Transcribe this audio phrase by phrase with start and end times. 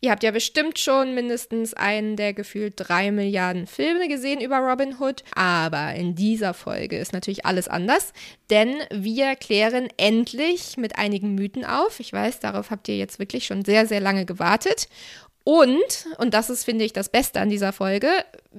[0.00, 4.96] Ihr habt ja bestimmt schon mindestens einen der gefühlt drei Milliarden Filme gesehen über Robin
[5.00, 5.24] Hood.
[5.34, 8.12] Aber in dieser Folge ist natürlich alles anders,
[8.50, 12.00] denn wir klären endlich mit einigen Mythen auf.
[12.00, 14.88] Ich weiß, darauf habt ihr jetzt wirklich schon sehr, sehr lange gewartet.
[15.48, 18.08] Und, und das ist, finde ich, das Beste an dieser Folge,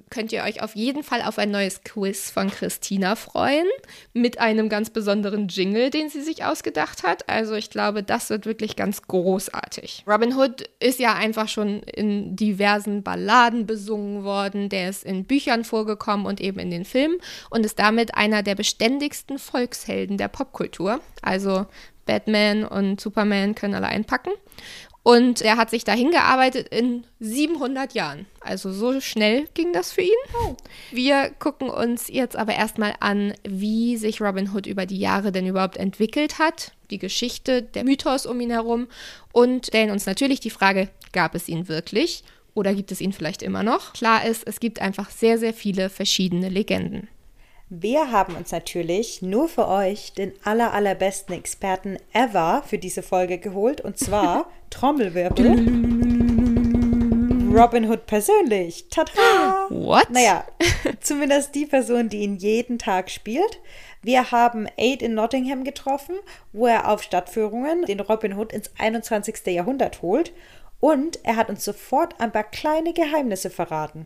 [0.09, 3.67] könnt ihr euch auf jeden Fall auf ein neues Quiz von Christina freuen.
[4.13, 7.27] Mit einem ganz besonderen Jingle, den sie sich ausgedacht hat.
[7.27, 10.05] Also ich glaube, das wird wirklich ganz großartig.
[10.07, 14.69] Robin Hood ist ja einfach schon in diversen Balladen besungen worden.
[14.69, 17.17] Der ist in Büchern vorgekommen und eben in den Filmen
[17.49, 21.01] und ist damit einer der beständigsten Volkshelden der Popkultur.
[21.22, 21.66] Also
[22.07, 24.31] Batman und Superman können alle einpacken.
[25.08, 28.25] Und er hat sich dahin gearbeitet in 700 Jahren.
[28.41, 30.09] Also so schnell ging das für ihn.
[30.44, 30.58] Oh.
[30.91, 35.47] Wir gucken uns jetzt aber erstmal an, wie sich Robin Hood über die Jahre denn
[35.47, 38.89] überhaupt entwickelt hat, die Geschichte, der Mythos um ihn herum
[39.31, 43.44] und stellen uns natürlich die Frage, gab es ihn wirklich oder gibt es ihn vielleicht
[43.44, 43.94] immer noch?
[43.94, 47.08] Klar ist, es gibt einfach sehr, sehr viele verschiedene Legenden.
[47.69, 53.39] Wir haben uns natürlich nur für euch den aller, allerbesten Experten ever für diese Folge
[53.39, 55.47] geholt und zwar Trommelwirbel.
[57.53, 58.88] Robin Hood persönlich.
[58.89, 59.67] Tada!
[59.69, 60.09] What?
[60.11, 60.45] Naja,
[61.01, 63.59] zumindest die Person, die ihn jeden Tag spielt.
[64.01, 66.15] Wir haben Aid in Nottingham getroffen,
[66.53, 69.45] wo er auf Stadtführungen den Robin Hood ins 21.
[69.47, 70.31] Jahrhundert holt.
[70.79, 74.05] Und er hat uns sofort ein paar kleine Geheimnisse verraten.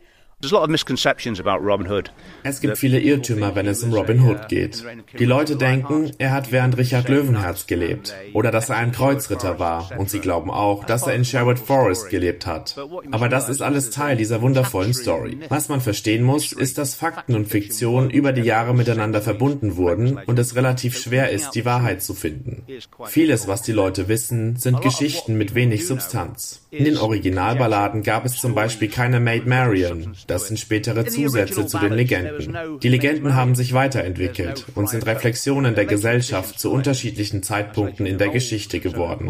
[2.43, 4.83] Es gibt viele Irrtümer, wenn es um Robin Hood geht.
[5.19, 9.91] Die Leute denken, er hat während Richard Löwenherz gelebt oder dass er ein Kreuzritter war
[9.97, 12.75] und sie glauben auch, dass er in Sherwood Forest gelebt hat.
[13.11, 15.37] Aber das ist alles Teil dieser wundervollen Story.
[15.49, 20.17] Was man verstehen muss, ist, dass Fakten und Fiktion über die Jahre miteinander verbunden wurden
[20.25, 22.63] und es relativ schwer ist, die Wahrheit zu finden.
[23.05, 26.65] Vieles, was die Leute wissen, sind Geschichten mit wenig Substanz.
[26.71, 31.77] In den Originalballaden gab es zum Beispiel keine Maid Marian, das sind spätere Zusätze zu
[31.77, 32.79] den Legenden.
[32.79, 38.29] Die Legenden haben sich weiterentwickelt und sind Reflexionen der Gesellschaft zu unterschiedlichen Zeitpunkten in der
[38.29, 39.29] Geschichte geworden.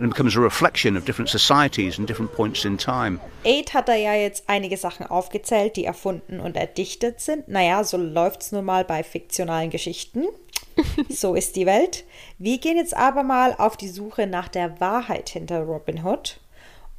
[0.00, 3.20] And it becomes a reflection of different societies and different points in time.
[3.44, 7.48] Aid hat da ja jetzt einige Sachen aufgezählt, die erfunden und erdichtet sind.
[7.48, 10.24] Naja, so läuft's nun mal bei fiktionalen Geschichten.
[11.10, 12.04] so ist die Welt.
[12.38, 16.40] Wir gehen jetzt aber mal auf die Suche nach der Wahrheit hinter Robin Hood.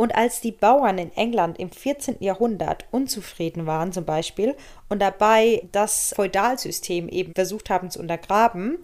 [0.02, 2.16] Und als die Bauern in England im 14.
[2.22, 4.56] Jahrhundert unzufrieden waren zum Beispiel
[4.90, 8.80] und dabei das Feudalsystem eben versucht haben zu untergraben,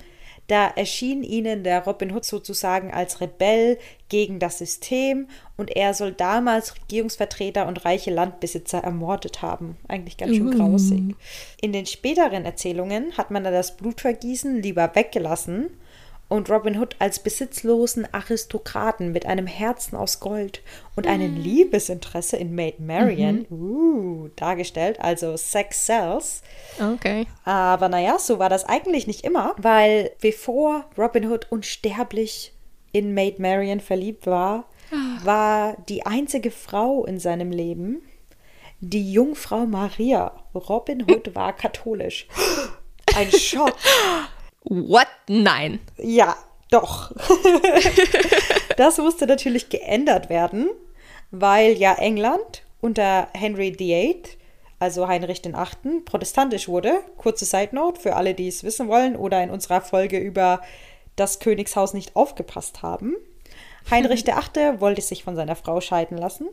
[0.45, 3.79] da erschien ihnen der Robin Hood sozusagen als Rebell
[4.09, 9.75] gegen das System und er soll damals Regierungsvertreter und reiche Landbesitzer ermordet haben.
[9.87, 11.15] Eigentlich ganz schön grausig.
[11.59, 15.71] In den späteren Erzählungen hat man da das Blutvergießen lieber weggelassen
[16.29, 20.61] und Robin Hood als besitzlosen Aristokraten mit einem Herzen aus Gold
[20.95, 21.41] und einem mhm.
[21.41, 23.61] Liebesinteresse in Maid Marian mhm.
[23.61, 26.41] uh, dargestellt, also Sex Sells.
[26.79, 27.27] Okay.
[27.45, 32.53] Aber naja, so war das eigentlich nicht immer, weil bevor Robin Hood unsterblich
[32.91, 35.25] in Maid Marian verliebt war, oh.
[35.25, 38.01] war die einzige Frau in seinem Leben
[38.79, 40.31] die Jungfrau Maria.
[40.53, 42.27] Robin Hood war katholisch.
[43.15, 43.73] Ein Schock.
[44.69, 45.07] What?
[45.27, 45.79] Nein.
[45.97, 46.35] Ja,
[46.69, 47.11] doch.
[48.77, 50.69] das musste natürlich geändert werden,
[51.31, 54.21] weil ja England unter Henry VIII,
[54.79, 56.99] also Heinrich VIII., protestantisch wurde.
[57.17, 60.61] Kurze Side Note für alle, die es wissen wollen oder in unserer Folge über
[61.15, 63.15] das Königshaus nicht aufgepasst haben.
[63.89, 64.81] Heinrich VIII.
[64.81, 66.47] wollte sich von seiner Frau scheiden lassen.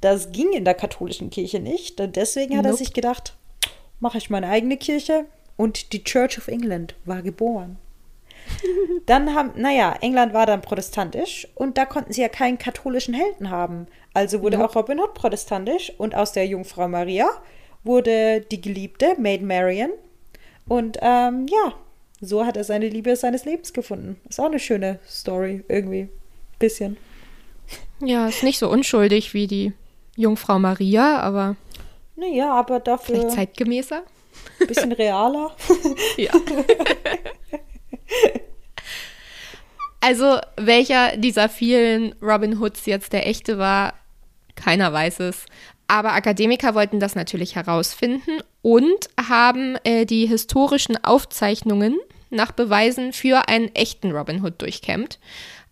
[0.00, 1.98] Das ging in der katholischen Kirche nicht.
[1.98, 2.74] Deswegen hat nope.
[2.74, 3.36] er sich gedacht,
[4.00, 5.26] mache ich meine eigene Kirche,
[5.56, 7.78] und die Church of England war geboren.
[9.06, 13.50] Dann haben, naja, England war dann protestantisch und da konnten sie ja keinen katholischen Helden
[13.50, 13.86] haben.
[14.14, 14.64] Also wurde ja.
[14.64, 17.28] auch Robin Hood protestantisch und aus der Jungfrau Maria
[17.84, 19.90] wurde die Geliebte Maid Marian.
[20.68, 21.74] Und ähm, ja,
[22.20, 24.20] so hat er seine Liebe seines Lebens gefunden.
[24.28, 26.08] Ist auch eine schöne Story, irgendwie.
[26.58, 26.96] Bisschen.
[28.00, 29.72] Ja, ist nicht so unschuldig wie die
[30.16, 31.56] Jungfrau Maria, aber.
[32.16, 33.16] Naja, aber dafür.
[33.16, 34.02] Vielleicht zeitgemäßer?
[34.60, 35.56] Ein bisschen realer.
[36.16, 36.32] ja.
[40.00, 43.94] Also, welcher dieser vielen Robin Hoods jetzt der echte war,
[44.56, 45.46] keiner weiß es.
[45.86, 51.98] Aber Akademiker wollten das natürlich herausfinden und haben äh, die historischen Aufzeichnungen
[52.30, 55.18] nach Beweisen für einen echten Robin Hood durchkämmt.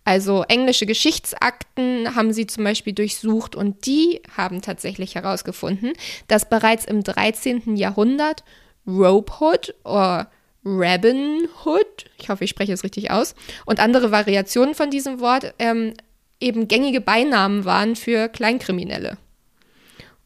[0.03, 5.93] Also englische Geschichtsakten haben sie zum Beispiel durchsucht und die haben tatsächlich herausgefunden,
[6.27, 7.75] dass bereits im 13.
[7.75, 8.43] Jahrhundert
[8.87, 10.31] Rope Hood oder
[10.65, 15.53] Rabin Hood, ich hoffe, ich spreche es richtig aus, und andere Variationen von diesem Wort
[15.59, 15.93] ähm,
[16.39, 19.17] eben gängige Beinamen waren für Kleinkriminelle.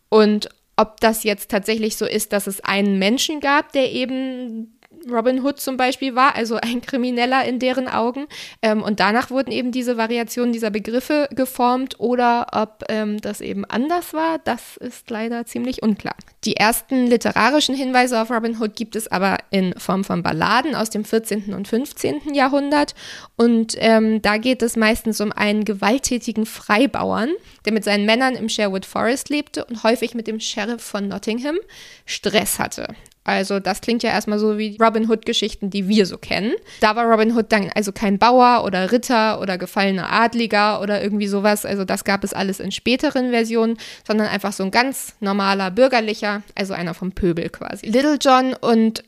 [0.09, 4.74] Und ob das jetzt tatsächlich so ist, dass es einen Menschen gab, der eben
[5.09, 8.27] Robin Hood zum Beispiel war, also ein Krimineller in deren Augen.
[8.61, 13.65] Ähm, und danach wurden eben diese Variationen dieser Begriffe geformt oder ob ähm, das eben
[13.65, 16.15] anders war, das ist leider ziemlich unklar.
[16.43, 20.89] Die ersten literarischen Hinweise auf Robin Hood gibt es aber in Form von Balladen aus
[20.89, 21.53] dem 14.
[21.53, 22.33] und 15.
[22.33, 22.95] Jahrhundert.
[23.35, 27.29] Und ähm, da geht es meistens um einen gewalttätigen Freibauern,
[27.65, 31.57] der mit seinen Männern im Sherwood Forest lebte und häufig mit dem Sheriff von Nottingham
[32.05, 32.95] Stress hatte.
[33.25, 36.53] Also das klingt ja erstmal so wie Robin Hood-Geschichten, die wir so kennen.
[36.79, 41.27] Da war Robin Hood dann also kein Bauer oder Ritter oder gefallener Adliger oder irgendwie
[41.27, 41.65] sowas.
[41.65, 43.77] Also das gab es alles in späteren Versionen,
[44.07, 47.87] sondern einfach so ein ganz normaler bürgerlicher, also einer vom Pöbel quasi.
[47.87, 49.03] Little John und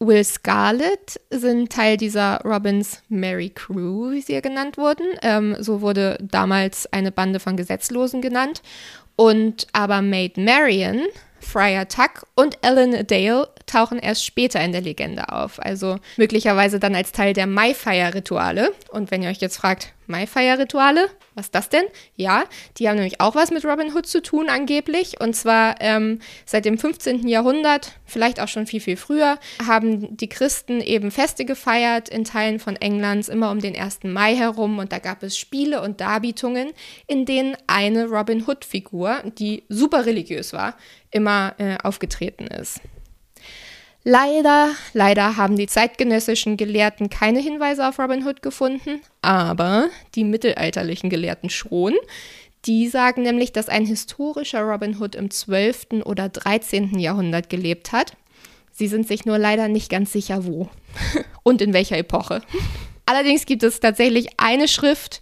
[0.00, 5.04] Will Scarlett sind Teil dieser Robins Merry Crew, wie sie ja genannt wurden.
[5.22, 8.62] Ähm, so wurde damals eine Bande von Gesetzlosen genannt.
[9.14, 11.02] Und aber Maid Marian
[11.40, 16.94] Friar Tuck und Ellen Dale tauchen erst später in der Legende auf, also möglicherweise dann
[16.94, 18.72] als Teil der Maifire-Rituale.
[18.90, 21.84] Und wenn ihr euch jetzt fragt, Maifire-Rituale, was ist das denn?
[22.16, 22.44] Ja,
[22.76, 25.20] die haben nämlich auch was mit Robin Hood zu tun angeblich.
[25.20, 27.26] Und zwar ähm, seit dem 15.
[27.28, 32.58] Jahrhundert, vielleicht auch schon viel, viel früher, haben die Christen eben Feste gefeiert in Teilen
[32.58, 34.00] von Englands, immer um den 1.
[34.04, 34.78] Mai herum.
[34.78, 36.72] Und da gab es Spiele und Darbietungen,
[37.06, 40.76] in denen eine Robin Hood-Figur, die super religiös war,
[41.10, 42.80] immer äh, aufgetreten ist.
[44.02, 51.10] Leider, leider haben die zeitgenössischen Gelehrten keine Hinweise auf Robin Hood gefunden, aber die mittelalterlichen
[51.10, 51.94] Gelehrten schon.
[52.64, 56.04] Die sagen nämlich, dass ein historischer Robin Hood im 12.
[56.04, 56.98] oder 13.
[56.98, 58.16] Jahrhundert gelebt hat.
[58.72, 60.70] Sie sind sich nur leider nicht ganz sicher, wo
[61.42, 62.40] und in welcher Epoche.
[63.04, 65.20] Allerdings gibt es tatsächlich eine Schrift,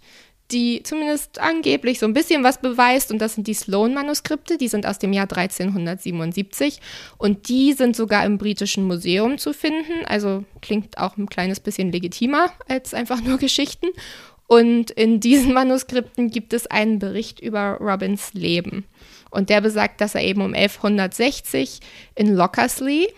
[0.51, 3.11] die zumindest angeblich so ein bisschen was beweist.
[3.11, 4.57] Und das sind die Sloan-Manuskripte.
[4.57, 6.79] Die sind aus dem Jahr 1377.
[7.17, 10.05] Und die sind sogar im Britischen Museum zu finden.
[10.05, 13.87] Also klingt auch ein kleines bisschen legitimer als einfach nur Geschichten.
[14.47, 18.85] Und in diesen Manuskripten gibt es einen Bericht über Robins Leben.
[19.29, 21.79] Und der besagt, dass er eben um 1160
[22.15, 23.09] in Lockersley,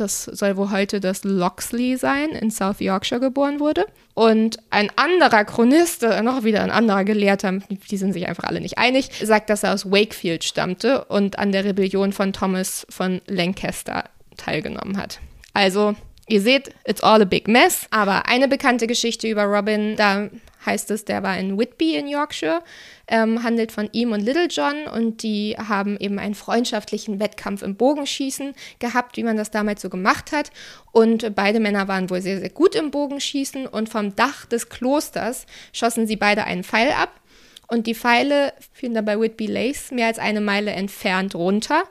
[0.00, 3.86] das soll wohl heute das Loxley sein, in South Yorkshire geboren wurde.
[4.14, 7.58] Und ein anderer Chronist, äh, noch wieder ein anderer Gelehrter,
[7.90, 11.52] die sind sich einfach alle nicht einig, sagt, dass er aus Wakefield stammte und an
[11.52, 14.04] der Rebellion von Thomas von Lancaster
[14.36, 15.20] teilgenommen hat.
[15.52, 15.94] Also,
[16.28, 17.86] ihr seht, it's all a big mess.
[17.90, 20.28] Aber eine bekannte Geschichte über Robin, da
[20.64, 22.62] heißt es, der war in Whitby in Yorkshire,
[23.06, 27.76] ähm, handelt von ihm und Little John und die haben eben einen freundschaftlichen Wettkampf im
[27.76, 30.50] Bogenschießen gehabt, wie man das damals so gemacht hat.
[30.92, 35.46] Und beide Männer waren wohl sehr, sehr gut im Bogenschießen und vom Dach des Klosters
[35.72, 37.20] schossen sie beide einen Pfeil ab.
[37.68, 41.84] Und die Pfeile fielen dann bei Whitby Lace mehr als eine Meile entfernt runter.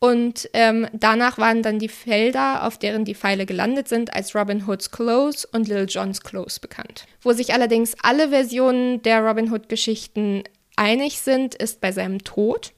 [0.00, 4.66] Und ähm, danach waren dann die Felder, auf deren die Pfeile gelandet sind, als Robin
[4.66, 7.06] Hoods Close und Little John's Close bekannt.
[7.20, 10.44] Wo sich allerdings alle Versionen der Robin Hood-Geschichten
[10.76, 12.72] einig sind, ist bei seinem Tod.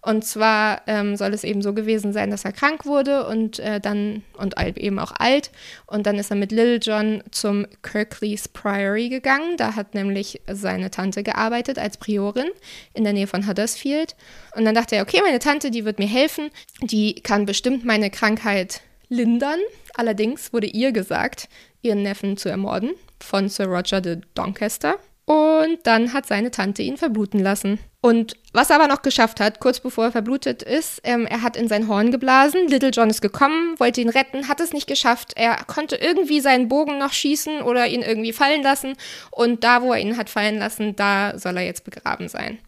[0.00, 3.80] Und zwar ähm, soll es eben so gewesen sein, dass er krank wurde und äh,
[3.80, 5.50] dann und eben auch alt.
[5.86, 9.56] Und dann ist er mit Little John zum Kirklees Priory gegangen.
[9.56, 12.48] Da hat nämlich seine Tante gearbeitet als Priorin
[12.94, 14.14] in der Nähe von Huddersfield.
[14.54, 16.50] Und dann dachte er, okay, meine Tante, die wird mir helfen.
[16.80, 19.58] Die kann bestimmt meine Krankheit lindern.
[19.94, 21.48] Allerdings wurde ihr gesagt,
[21.82, 24.98] ihren Neffen zu ermorden von Sir Roger de Doncaster.
[25.28, 27.78] Und dann hat seine Tante ihn verbluten lassen.
[28.00, 31.54] Und was er aber noch geschafft hat, kurz bevor er verblutet ist, ähm, er hat
[31.54, 32.66] in sein Horn geblasen.
[32.66, 35.34] Little John ist gekommen, wollte ihn retten, hat es nicht geschafft.
[35.36, 38.94] Er konnte irgendwie seinen Bogen noch schießen oder ihn irgendwie fallen lassen.
[39.30, 42.58] Und da, wo er ihn hat fallen lassen, da soll er jetzt begraben sein.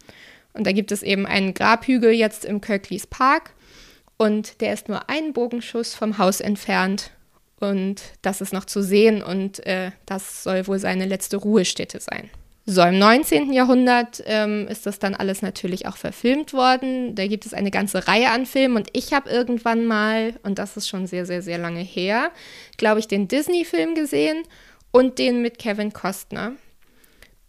[0.53, 3.55] Und da gibt es eben einen Grabhügel jetzt im Kirklees Park.
[4.19, 7.11] Und der ist nur einen Bogenschuss vom Haus entfernt.
[7.59, 12.29] Und das ist noch zu sehen und äh, das soll wohl seine letzte Ruhestätte sein.
[12.73, 13.53] So, im 19.
[13.53, 17.17] Jahrhundert ähm, ist das dann alles natürlich auch verfilmt worden.
[17.17, 20.77] Da gibt es eine ganze Reihe an Filmen und ich habe irgendwann mal, und das
[20.77, 22.31] ist schon sehr, sehr, sehr lange her,
[22.77, 24.45] glaube ich, den Disney-Film gesehen
[24.93, 26.53] und den mit Kevin Costner.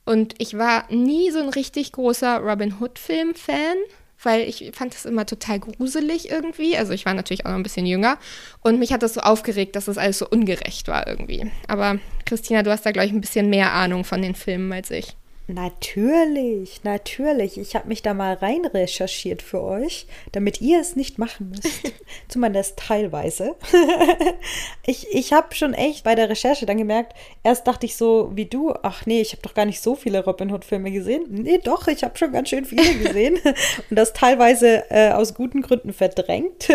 [0.05, 3.77] Und ich war nie so ein richtig großer Robin Hood-Film-Fan,
[4.23, 6.77] weil ich fand das immer total gruselig irgendwie.
[6.77, 8.17] Also ich war natürlich auch noch ein bisschen jünger
[8.61, 11.51] und mich hat das so aufgeregt, dass das alles so ungerecht war irgendwie.
[11.67, 14.91] Aber Christina, du hast da, glaube ich, ein bisschen mehr Ahnung von den Filmen als
[14.91, 15.15] ich.
[15.53, 17.57] Natürlich, natürlich.
[17.57, 21.93] Ich habe mich da mal rein recherchiert für euch, damit ihr es nicht machen müsst.
[22.29, 23.55] Zumindest teilweise.
[24.85, 28.45] ich ich habe schon echt bei der Recherche dann gemerkt, erst dachte ich so wie
[28.45, 31.25] du, ach nee, ich habe doch gar nicht so viele Robin Hood-Filme gesehen.
[31.29, 33.37] Nee, doch, ich habe schon ganz schön viele gesehen.
[33.89, 36.69] Und das teilweise äh, aus guten Gründen verdrängt.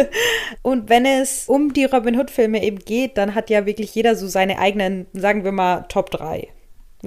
[0.61, 4.27] Und wenn es um die Robin Hood-Filme eben geht, dann hat ja wirklich jeder so
[4.27, 6.49] seine eigenen, sagen wir mal, Top 3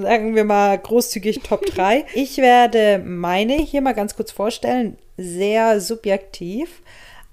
[0.01, 2.05] sagen wir mal großzügig Top 3.
[2.13, 6.81] Ich werde meine hier mal ganz kurz vorstellen, sehr subjektiv,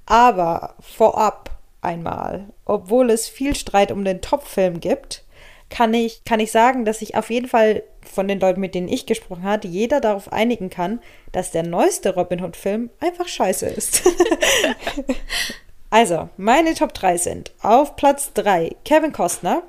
[0.07, 5.25] aber vorab einmal, obwohl es viel Streit um den Top-Film gibt,
[5.69, 8.89] kann ich, kann ich sagen, dass ich auf jeden Fall von den Leuten, mit denen
[8.89, 11.01] ich gesprochen habe, jeder darauf einigen kann,
[11.33, 14.03] dass der neueste Robin Hood-Film einfach scheiße ist.
[15.91, 19.63] also, meine Top 3 sind auf Platz 3 Kevin Costner.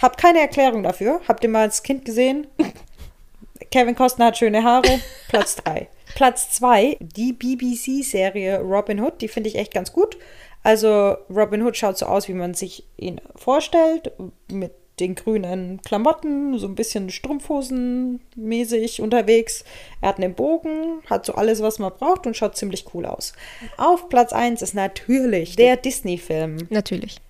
[0.00, 1.20] Hab keine Erklärung dafür.
[1.28, 2.46] Habt ihr mal als Kind gesehen?
[3.70, 5.00] Kevin Costner hat schöne Haare.
[5.28, 5.88] Platz 3.
[6.14, 9.20] Platz 2, die BBC-Serie Robin Hood.
[9.20, 10.16] Die finde ich echt ganz gut.
[10.62, 14.12] Also Robin Hood schaut so aus, wie man sich ihn vorstellt.
[14.50, 19.64] Mit den grünen Klamotten, so ein bisschen Strumpfhosen-mäßig unterwegs.
[20.02, 23.32] Er hat einen Bogen, hat so alles, was man braucht und schaut ziemlich cool aus.
[23.78, 26.68] Auf Platz 1 ist natürlich der Disney-Film.
[26.68, 27.20] Natürlich.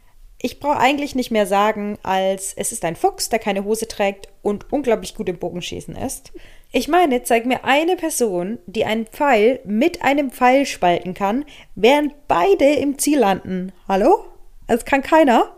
[0.42, 4.28] Ich brauche eigentlich nicht mehr sagen, als es ist ein Fuchs, der keine Hose trägt
[4.40, 6.32] und unglaublich gut im Bogenschießen ist.
[6.72, 11.44] Ich meine, zeig mir eine Person, die einen Pfeil mit einem Pfeil spalten kann,
[11.74, 13.72] während beide im Ziel landen.
[13.86, 14.24] Hallo?
[14.66, 15.54] Das kann keiner.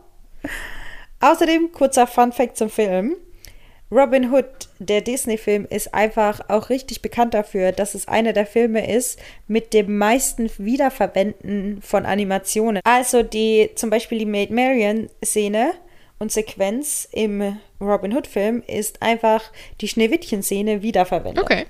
[1.20, 3.14] Außerdem kurzer Fun Fact zum Film.
[3.92, 4.46] Robin Hood,
[4.78, 9.74] der Disney-Film, ist einfach auch richtig bekannt dafür, dass es einer der Filme ist mit
[9.74, 12.80] dem meisten Wiederverwenden von Animationen.
[12.84, 15.72] Also die zum Beispiel die Maid Marian-Szene
[16.18, 19.42] und Sequenz im Robin Hood-Film ist einfach
[19.82, 21.44] die Schneewittchen-Szene wiederverwendet.
[21.44, 21.66] Okay.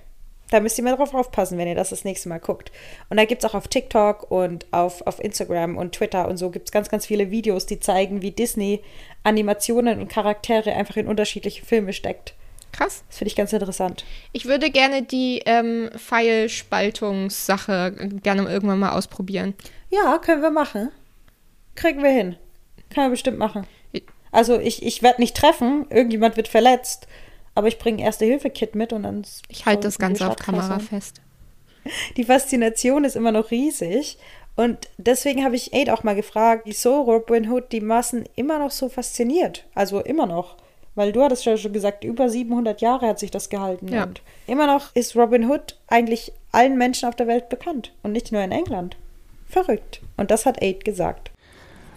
[0.52, 2.70] Da müsst ihr mal drauf aufpassen, wenn ihr das das nächste Mal guckt.
[3.08, 6.50] Und da gibt es auch auf TikTok und auf, auf Instagram und Twitter und so
[6.50, 8.82] gibt es ganz, ganz viele Videos, die zeigen, wie Disney
[9.24, 12.34] Animationen und Charaktere einfach in unterschiedliche Filme steckt.
[12.70, 13.02] Krass.
[13.08, 14.04] Das finde ich ganz interessant.
[14.32, 19.54] Ich würde gerne die ähm, Pfeilspaltungssache gerne irgendwann mal ausprobieren.
[19.88, 20.90] Ja, können wir machen.
[21.76, 22.36] Kriegen wir hin.
[22.92, 23.66] Können wir bestimmt machen.
[24.32, 27.06] Also ich, ich werde nicht treffen, irgendjemand wird verletzt,
[27.54, 29.22] aber ich bringe Erste-Hilfe-Kit mit und dann.
[29.48, 31.20] Ich halte das Ganze auf Kamera fest.
[32.16, 34.18] Die Faszination ist immer noch riesig.
[34.54, 38.70] Und deswegen habe ich Aid auch mal gefragt, wieso Robin Hood die Massen immer noch
[38.70, 39.64] so fasziniert.
[39.74, 40.56] Also immer noch.
[40.94, 43.88] Weil du hattest ja schon gesagt, über 700 Jahre hat sich das gehalten.
[43.88, 44.04] Ja.
[44.04, 47.92] Und immer noch ist Robin Hood eigentlich allen Menschen auf der Welt bekannt.
[48.02, 48.96] Und nicht nur in England.
[49.48, 50.02] Verrückt.
[50.18, 51.30] Und das hat Aid gesagt.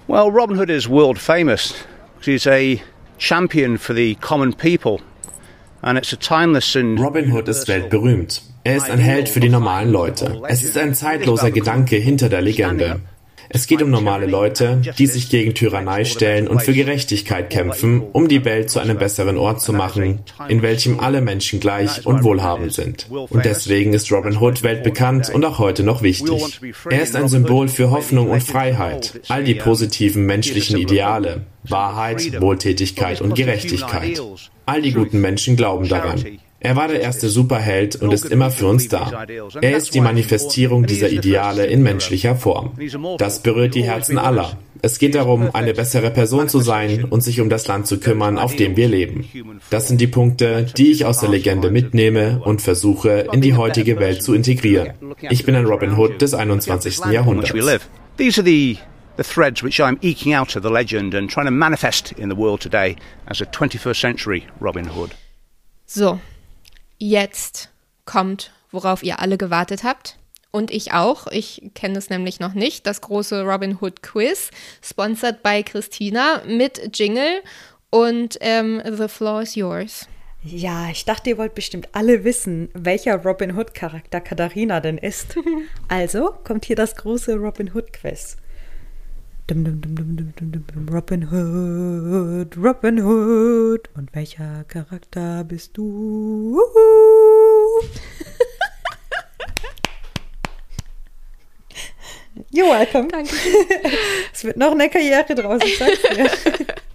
[0.07, 1.73] Well, Robin Hood is world famous.
[2.21, 2.77] He's a
[3.17, 4.99] champion for the common people.
[6.97, 8.41] Robin Hood ist weltberühmt.
[8.63, 10.41] Er ist ein Held für die normalen Leute.
[10.47, 13.01] Es ist ein zeitloser Gedanke hinter der Legende.
[13.49, 18.27] Es geht um normale Leute, die sich gegen Tyrannei stellen und für Gerechtigkeit kämpfen, um
[18.27, 22.73] die Welt zu einem besseren Ort zu machen, in welchem alle Menschen gleich und wohlhabend
[22.73, 23.07] sind.
[23.09, 26.59] Und deswegen ist Robin Hood weltbekannt und auch heute noch wichtig.
[26.89, 33.21] Er ist ein Symbol für Hoffnung und Freiheit, all die positiven menschlichen Ideale, Wahrheit, Wohltätigkeit
[33.21, 34.21] und Gerechtigkeit.
[34.65, 36.39] All die guten Menschen glauben daran.
[36.65, 39.27] Er war der erste Superheld und ist immer für uns da.
[39.61, 42.71] Er ist die Manifestierung dieser Ideale in menschlicher Form.
[43.19, 44.57] Das berührt die Herzen aller.
[44.81, 48.39] Es geht darum, eine bessere Person zu sein und sich um das Land zu kümmern,
[48.39, 49.29] auf dem wir leben.
[49.69, 53.99] Das sind die Punkte, die ich aus der Legende mitnehme und versuche, in die heutige
[53.99, 54.93] Welt zu integrieren.
[55.21, 57.11] Ich bin ein Robin Hood des 21.
[57.11, 57.53] Jahrhunderts.
[58.17, 58.79] These are the
[59.17, 62.35] the threads which I'm eking out of the legend and trying to manifest in the
[62.35, 62.95] world today
[63.27, 65.13] as a 21st century Robin Hood.
[65.85, 66.19] So,
[66.97, 67.69] jetzt
[68.05, 70.17] kommt, worauf ihr alle gewartet habt.
[70.51, 71.27] Und ich auch.
[71.27, 72.87] Ich kenne es nämlich noch nicht.
[72.87, 77.41] Das große Robin Hood Quiz, sponsored by Christina mit Jingle.
[77.89, 80.07] Und ähm, the floor is yours.
[80.43, 85.35] Ja, ich dachte, ihr wollt bestimmt alle wissen, welcher Robin Hood-Charakter Katharina denn ist.
[85.87, 87.97] also kommt hier das große Robin Hood-Quiz.
[87.97, 93.89] Dum, dum, dum, dum, dum, dum, dum, Robin Hood, Robin Hood.
[93.95, 96.59] Und welcher Charakter bist du?
[102.51, 103.07] You're welcome.
[103.09, 103.35] Danke.
[104.33, 106.27] Es wird noch eine Karriere draus, ich sag's dir.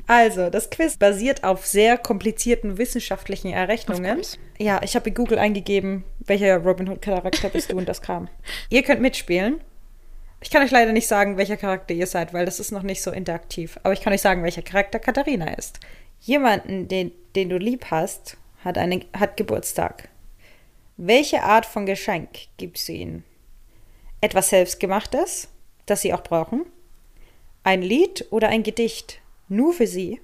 [0.09, 4.23] Also, das Quiz basiert auf sehr komplizierten wissenschaftlichen Errechnungen.
[4.59, 8.29] Ja, ich habe in Google eingegeben, welcher Robin Hood-Charakter bist du und das kam.
[8.71, 9.61] Ihr könnt mitspielen.
[10.43, 13.03] Ich kann euch leider nicht sagen, welcher Charakter ihr seid, weil das ist noch nicht
[13.03, 13.79] so interaktiv.
[13.83, 15.81] Aber ich kann euch sagen, welcher Charakter Katharina ist.
[16.21, 20.09] Jemanden, den, den du lieb hast, hat, eine, hat Geburtstag.
[20.97, 23.25] Welche Art von Geschenk gibst du ihnen?
[24.21, 25.49] Etwas Selbstgemachtes,
[25.87, 26.67] das sie auch brauchen?
[27.63, 29.21] Ein Lied oder ein Gedicht?
[29.49, 30.21] Nur für sie?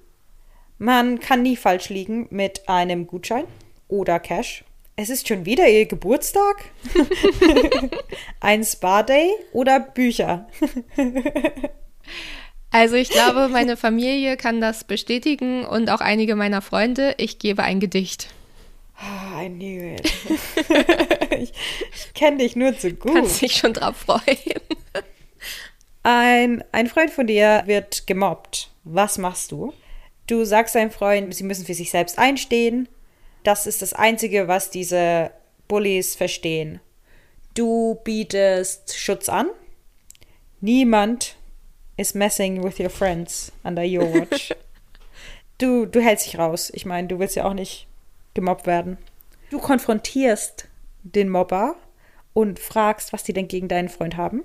[0.78, 3.44] Man kann nie falsch liegen mit einem Gutschein
[3.88, 4.64] oder Cash.
[4.98, 6.64] Es ist schon wieder ihr Geburtstag?
[8.40, 10.48] ein Spa-Day oder Bücher?
[12.70, 17.14] Also ich glaube, meine Familie kann das bestätigen und auch einige meiner Freunde.
[17.18, 18.28] Ich gebe ein Gedicht.
[18.98, 20.10] Oh, I knew it.
[21.30, 21.52] ich,
[21.94, 23.12] ich kenne dich nur zu gut.
[23.12, 24.60] Kannst dich schon drauf freuen.
[26.04, 28.70] Ein, ein Freund von dir wird gemobbt.
[28.84, 29.74] Was machst du?
[30.26, 32.88] Du sagst deinem Freund, sie müssen für sich selbst einstehen.
[33.46, 35.30] Das ist das Einzige, was diese
[35.68, 36.80] Bullies verstehen.
[37.54, 39.48] Du bietest Schutz an.
[40.60, 41.36] Niemand
[41.96, 44.52] is messing with your friends under your watch.
[45.58, 46.72] du, du hältst dich raus.
[46.74, 47.86] Ich meine, du willst ja auch nicht
[48.34, 48.98] gemobbt werden.
[49.50, 50.66] Du konfrontierst
[51.04, 51.76] den Mobber
[52.32, 54.42] und fragst, was die denn gegen deinen Freund haben.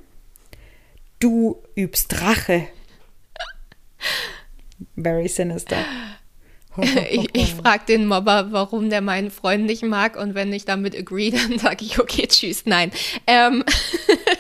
[1.18, 2.68] Du übst Rache.
[4.96, 5.84] Very sinister.
[7.10, 10.98] ich, ich frage den Mobber, warum der meinen Freund nicht mag und wenn ich damit
[10.98, 12.92] agree, dann sage ich, okay, tschüss, nein.
[13.28, 13.64] Ähm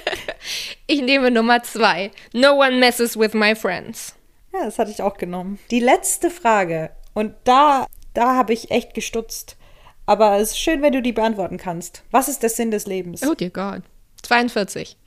[0.87, 2.11] ich nehme Nummer zwei.
[2.33, 4.15] No one messes with my friends.
[4.53, 5.59] Ja, das hatte ich auch genommen.
[5.71, 6.91] Die letzte Frage.
[7.13, 9.57] Und da, da habe ich echt gestutzt.
[10.05, 12.03] Aber es ist schön, wenn du die beantworten kannst.
[12.11, 13.23] Was ist der Sinn des Lebens?
[13.23, 13.83] Oh dear God.
[14.23, 14.97] 42.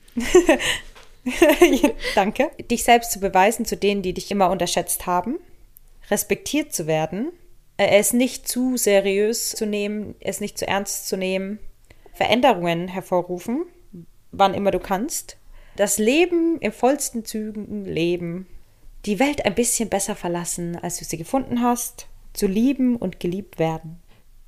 [2.15, 2.51] Danke.
[2.71, 5.39] Dich selbst zu beweisen zu denen, die dich immer unterschätzt haben.
[6.11, 7.33] Respektiert zu werden.
[7.77, 11.59] Äh, es nicht zu seriös zu nehmen, es nicht zu ernst zu nehmen.
[12.13, 13.67] Veränderungen hervorrufen,
[14.31, 15.37] wann immer du kannst.
[15.77, 18.47] Das Leben im vollsten Zügen leben.
[19.07, 22.07] Die Welt ein bisschen besser verlassen, als du sie gefunden hast.
[22.33, 24.01] Zu lieben und geliebt werden.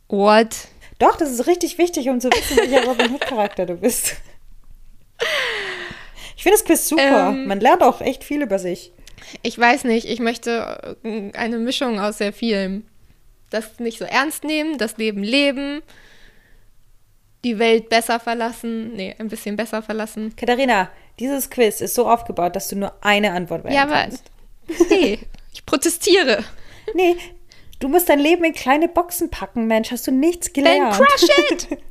[0.09, 0.69] What?
[0.99, 4.17] Doch, das ist richtig wichtig, um zu wissen, welcher Robin Hood-Charakter du bist.
[6.37, 7.31] Ich finde das Quiz super.
[7.31, 8.93] Ähm, Man lernt auch echt viel über sich.
[9.43, 12.85] Ich weiß nicht, ich möchte äh, eine Mischung aus sehr vielem.
[13.51, 15.83] Das nicht so ernst nehmen, das Leben leben,
[17.45, 18.95] die Welt besser verlassen.
[18.95, 20.35] Nee, ein bisschen besser verlassen.
[20.37, 24.25] Katharina, dieses Quiz ist so aufgebaut, dass du nur eine Antwort wählen ja, kannst.
[24.69, 25.19] Ja, aber nee,
[25.53, 26.45] ich protestiere.
[26.95, 27.17] Nee,
[27.79, 29.91] du musst dein Leben in kleine Boxen packen, Mensch.
[29.91, 30.97] Hast du nichts gelernt?
[30.97, 31.79] Then crush it!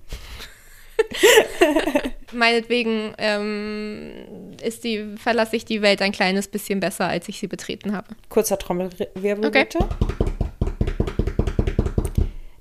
[2.32, 7.48] Meinetwegen ähm, ist die, verlasse ich die Welt ein kleines bisschen besser, als ich sie
[7.48, 8.08] betreten habe.
[8.30, 9.66] Kurzer Trommelwirbel okay.
[9.66, 9.88] bitte.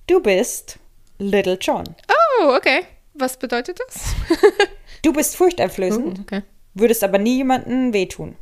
[0.07, 0.79] Du bist
[1.19, 1.85] Little John.
[2.09, 2.83] Oh, okay.
[3.15, 4.15] Was bedeutet das?
[5.03, 6.43] du bist furchteinflößend, uh, okay.
[6.75, 8.37] würdest aber nie jemandem wehtun.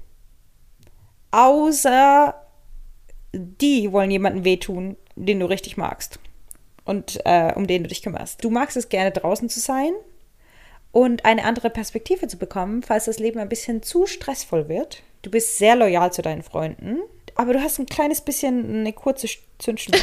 [1.31, 2.35] Außer
[3.33, 6.19] die wollen jemanden wehtun, den du richtig magst
[6.85, 8.43] und äh, um den du dich kümmerst.
[8.43, 9.93] Du magst es gerne draußen zu sein
[10.91, 15.03] und eine andere Perspektive zu bekommen, falls das Leben ein bisschen zu stressvoll wird.
[15.23, 16.99] Du bist sehr loyal zu deinen Freunden,
[17.35, 20.01] aber du hast ein kleines bisschen eine kurze Zündschnur.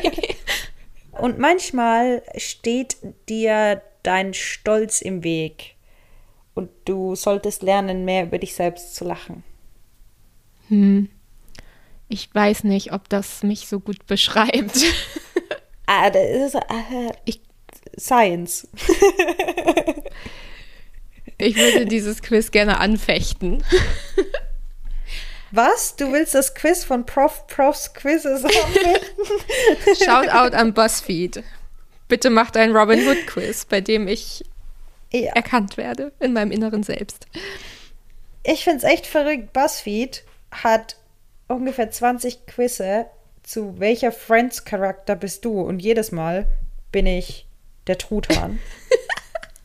[1.12, 2.96] und manchmal steht
[3.28, 5.74] dir dein Stolz im Weg
[6.54, 9.42] und du solltest lernen, mehr über dich selbst zu lachen.
[10.68, 11.08] Hm.
[12.08, 14.84] Ich weiß nicht, ob das mich so gut beschreibt.
[15.86, 17.40] Ah, das ist äh, ich,
[17.98, 18.68] Science.
[21.38, 23.64] ich würde dieses Quiz gerne anfechten.
[25.50, 25.96] Was?
[25.96, 29.24] Du willst das Quiz von Prof Profs Quizzes anfechten?
[30.04, 31.42] Shoutout an BuzzFeed.
[32.08, 34.44] Bitte macht ein Robin Hood Quiz, bei dem ich
[35.12, 35.32] ja.
[35.32, 37.26] erkannt werde in meinem inneren Selbst.
[38.44, 39.52] Ich finde es echt verrückt.
[39.52, 40.96] BuzzFeed hat
[41.48, 43.06] ungefähr 20 Quizze
[43.52, 45.60] zu welcher Friends-Charakter bist du?
[45.60, 46.46] Und jedes Mal
[46.90, 47.46] bin ich
[47.86, 48.58] der Truthahn.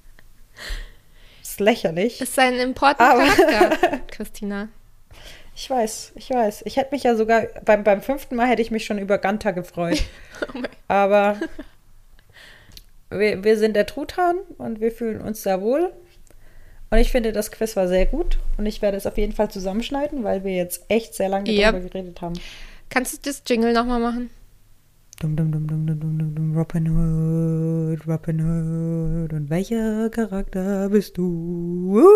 [1.41, 2.17] ist lächerlich.
[2.17, 4.67] Das ist ein important Charakter, Christina.
[5.55, 6.63] Ich weiß, ich weiß.
[6.65, 9.51] Ich hätte mich ja sogar, beim, beim fünften Mal hätte ich mich schon über Ganta
[9.51, 10.03] gefreut.
[10.53, 11.37] oh Aber
[13.09, 15.93] wir, wir sind der Truthahn und wir fühlen uns sehr wohl.
[16.89, 18.37] Und ich finde, das Quiz war sehr gut.
[18.57, 21.71] Und ich werde es auf jeden Fall zusammenschneiden, weil wir jetzt echt sehr lange yep.
[21.71, 22.33] darüber geredet haben.
[22.89, 24.29] Kannst du das Jingle nochmal machen?
[25.19, 29.33] Dum, dum, dum, dum, dum, dum, dum, Robin Hood, Robin Hood.
[29.33, 32.07] Und welcher Charakter bist du?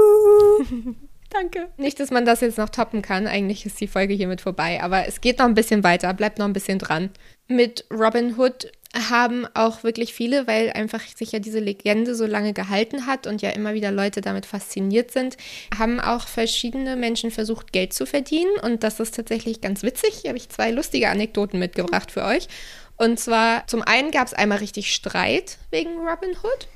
[1.31, 1.69] Danke.
[1.77, 3.25] Nicht, dass man das jetzt noch toppen kann.
[3.25, 4.81] Eigentlich ist die Folge hiermit vorbei.
[4.83, 6.13] Aber es geht noch ein bisschen weiter.
[6.13, 7.09] Bleibt noch ein bisschen dran.
[7.47, 8.71] Mit Robin Hood
[9.09, 13.41] haben auch wirklich viele, weil einfach sich ja diese Legende so lange gehalten hat und
[13.41, 15.37] ja immer wieder Leute damit fasziniert sind,
[15.77, 18.51] haben auch verschiedene Menschen versucht, Geld zu verdienen.
[18.61, 20.15] Und das ist tatsächlich ganz witzig.
[20.21, 22.49] Hier habe ich zwei lustige Anekdoten mitgebracht für euch.
[22.97, 26.67] Und zwar, zum einen gab es einmal richtig Streit wegen Robin Hood.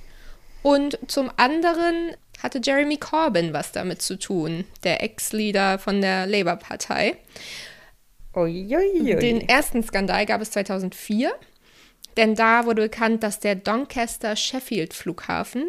[0.64, 7.18] Und zum anderen hatte Jeremy Corbyn was damit zu tun, der Ex-Leader von der Labour-Partei.
[9.22, 11.34] Den ersten Skandal gab es 2004,
[12.18, 15.66] denn da wurde bekannt, dass der Doncaster Sheffield Flughafen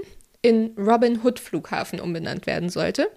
[0.47, 3.09] in Robin Hood Flughafen umbenannt werden sollte.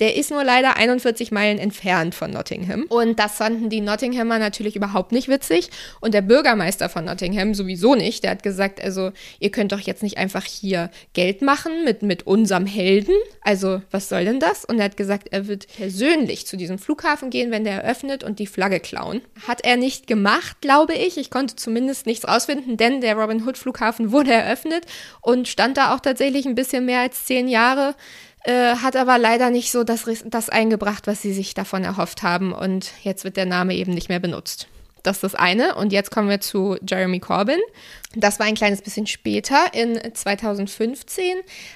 [0.00, 2.86] Der ist nur leider 41 Meilen entfernt von Nottingham.
[2.88, 5.70] Und das fanden die Nottinghamer natürlich überhaupt nicht witzig.
[6.00, 8.24] Und der Bürgermeister von Nottingham sowieso nicht.
[8.24, 12.26] Der hat gesagt, also ihr könnt doch jetzt nicht einfach hier Geld machen mit, mit
[12.26, 13.14] unserem Helden.
[13.40, 14.64] Also was soll denn das?
[14.64, 18.40] Und er hat gesagt, er wird persönlich zu diesem Flughafen gehen, wenn der eröffnet und
[18.40, 19.22] die Flagge klauen.
[19.46, 21.16] Hat er nicht gemacht, glaube ich.
[21.16, 24.84] Ich konnte zumindest nichts rausfinden, denn der Robin Hood Flughafen wurde eröffnet
[25.20, 27.94] und stand da auch tatsächlich ein bisschen bisschen mehr als zehn Jahre,
[28.44, 32.52] äh, hat aber leider nicht so das, das eingebracht, was sie sich davon erhofft haben.
[32.52, 34.68] Und jetzt wird der Name eben nicht mehr benutzt.
[35.02, 35.74] Das ist das eine.
[35.74, 37.58] Und jetzt kommen wir zu Jeremy Corbyn.
[38.14, 39.74] Das war ein kleines bisschen später.
[39.74, 41.24] In 2015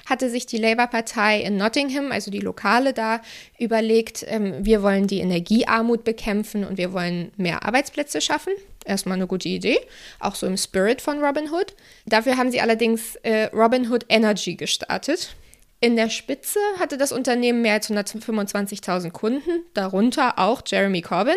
[0.05, 3.21] hatte sich die Labour-Partei in Nottingham, also die Lokale da,
[3.59, 8.53] überlegt, ähm, wir wollen die Energiearmut bekämpfen und wir wollen mehr Arbeitsplätze schaffen.
[8.87, 9.79] Erstmal eine gute Idee,
[10.19, 11.75] auch so im Spirit von Robin Hood.
[12.05, 15.35] Dafür haben sie allerdings äh, Robin Hood Energy gestartet.
[15.79, 21.35] In der Spitze hatte das Unternehmen mehr als 125.000 Kunden, darunter auch Jeremy Corbyn.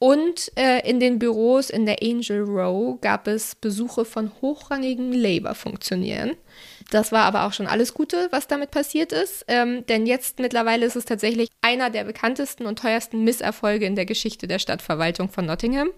[0.00, 6.32] Und äh, in den Büros in der Angel Row gab es Besuche von hochrangigen Labour-Funktionären.
[6.90, 9.44] Das war aber auch schon alles Gute, was damit passiert ist.
[9.46, 14.04] Ähm, denn jetzt mittlerweile ist es tatsächlich einer der bekanntesten und teuersten Misserfolge in der
[14.04, 15.90] Geschichte der Stadtverwaltung von Nottingham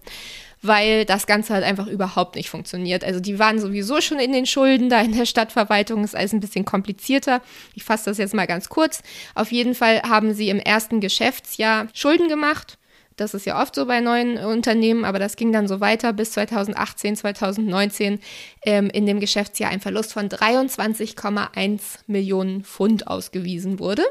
[0.66, 3.04] weil das Ganze halt einfach überhaupt nicht funktioniert.
[3.04, 6.40] Also die waren sowieso schon in den Schulden da in der Stadtverwaltung, ist alles ein
[6.40, 7.42] bisschen komplizierter.
[7.74, 9.02] Ich fasse das jetzt mal ganz kurz.
[9.34, 12.78] Auf jeden Fall haben sie im ersten Geschäftsjahr Schulden gemacht.
[13.16, 16.32] Das ist ja oft so bei neuen Unternehmen, aber das ging dann so weiter bis
[16.32, 18.18] 2018, 2019
[18.66, 24.02] ähm, in dem Geschäftsjahr ein Verlust von 23,1 Millionen Pfund ausgewiesen wurde.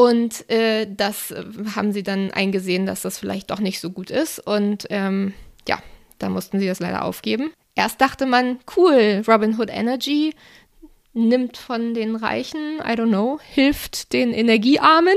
[0.00, 1.44] Und äh, das äh,
[1.76, 4.38] haben sie dann eingesehen, dass das vielleicht doch nicht so gut ist.
[4.38, 5.34] Und ähm,
[5.68, 5.78] ja,
[6.18, 7.52] da mussten sie das leider aufgeben.
[7.74, 10.32] Erst dachte man, cool, Robin Hood Energy
[11.12, 15.16] nimmt von den Reichen, I don't know, hilft den Energiearmen.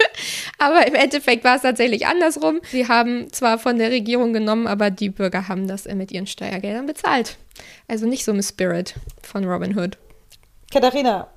[0.58, 2.60] aber im Endeffekt war es tatsächlich andersrum.
[2.62, 6.86] Sie haben zwar von der Regierung genommen, aber die Bürger haben das mit ihren Steuergeldern
[6.86, 7.36] bezahlt.
[7.86, 9.98] Also nicht so im Spirit von Robin Hood.
[10.72, 11.28] Katharina,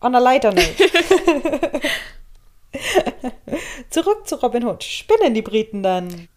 [0.00, 0.74] on a lighter note.
[3.90, 4.84] Zurück zu Robin Hood.
[4.84, 6.28] Spinnen die Briten dann?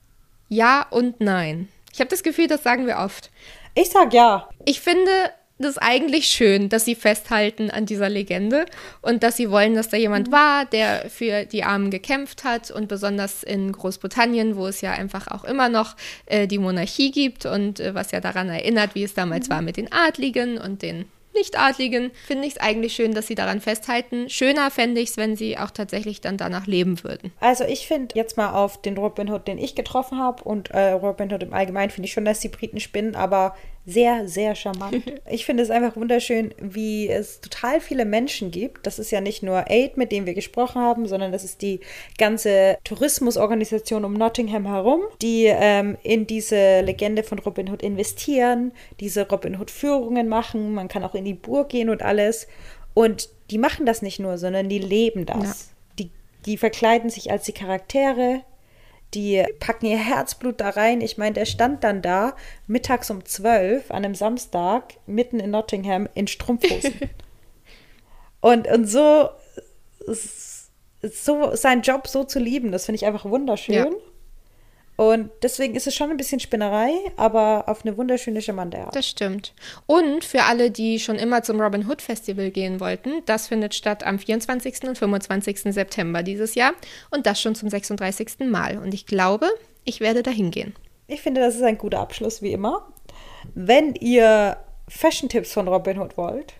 [0.50, 1.70] Ja und nein.
[1.94, 3.32] Ich habe das Gefühl, das sagen wir oft.
[3.76, 4.50] Ich sag ja.
[4.66, 5.12] Ich finde
[5.60, 8.66] das eigentlich schön, dass sie festhalten an dieser Legende
[9.02, 10.32] und dass sie wollen, dass da jemand mhm.
[10.32, 15.28] war, der für die Armen gekämpft hat und besonders in Großbritannien, wo es ja einfach
[15.28, 19.14] auch immer noch äh, die Monarchie gibt und äh, was ja daran erinnert, wie es
[19.14, 19.54] damals mhm.
[19.54, 23.62] war mit den Adligen und den Nichtadligen, finde ich es eigentlich schön, dass sie daran
[23.62, 24.30] festhalten.
[24.30, 27.32] Schöner fände ich es, wenn sie auch tatsächlich dann danach leben würden.
[27.40, 30.92] Also ich finde jetzt mal auf den Robin Hood, den ich getroffen habe und äh,
[30.92, 35.02] Robin Hood im Allgemeinen, finde ich schon, dass die Briten spinnen, aber sehr, sehr charmant.
[35.30, 38.86] Ich finde es einfach wunderschön, wie es total viele Menschen gibt.
[38.86, 41.80] Das ist ja nicht nur Aid, mit dem wir gesprochen haben, sondern das ist die
[42.18, 49.28] ganze Tourismusorganisation um Nottingham herum, die ähm, in diese Legende von Robin Hood investieren, diese
[49.28, 50.74] Robin Hood-Führungen machen.
[50.74, 52.48] Man kann auch in die Burg gehen und alles.
[52.94, 55.44] Und die machen das nicht nur, sondern die leben das.
[55.44, 55.54] Ja.
[56.00, 56.12] Die,
[56.46, 58.42] die verkleiden sich als die Charaktere,
[59.14, 61.02] die packen ihr Herzblut da rein.
[61.02, 62.36] Ich meine, der stand dann da
[62.68, 66.94] mittags um zwölf an einem Samstag mitten in Nottingham in Strumpfhosen.
[68.42, 69.30] und, und so,
[71.02, 73.76] so seinen Job so zu lieben, das finde ich einfach wunderschön.
[73.76, 73.88] Ja.
[74.96, 78.96] Und deswegen ist es schon ein bisschen Spinnerei, aber auf eine wunderschöne, charmante Art.
[78.96, 79.54] Das stimmt.
[79.88, 84.06] Und für alle, die schon immer zum Robin Hood Festival gehen wollten, das findet statt
[84.06, 84.84] am 24.
[84.88, 85.74] und 25.
[85.74, 86.74] September dieses Jahr
[87.10, 88.40] und das schon zum 36.
[88.42, 88.78] Mal.
[88.78, 89.50] Und ich glaube,
[89.84, 90.76] ich werde dahin gehen.
[91.08, 92.88] Ich finde, das ist ein guter Abschluss, wie immer.
[93.56, 96.54] Wenn ihr Fashion-Tipps von Robin Hood wollt,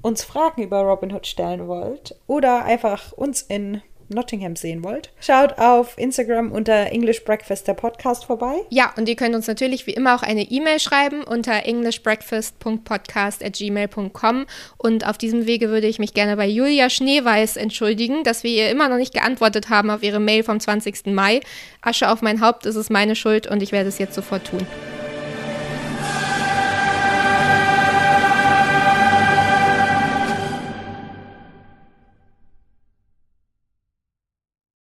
[0.00, 5.10] uns Fragen über Robin Hood stellen wollt oder einfach uns in Nottingham sehen wollt.
[5.20, 8.54] Schaut auf Instagram unter English Breakfast der Podcast vorbei.
[8.70, 14.46] Ja, und ihr könnt uns natürlich wie immer auch eine E-Mail schreiben unter englishbreakfast.podcast@gmail.com
[14.78, 18.70] und auf diesem Wege würde ich mich gerne bei Julia Schneeweiß entschuldigen, dass wir ihr
[18.70, 21.06] immer noch nicht geantwortet haben auf ihre Mail vom 20.
[21.06, 21.40] Mai.
[21.80, 24.66] Asche auf mein Haupt, ist es meine Schuld und ich werde es jetzt sofort tun.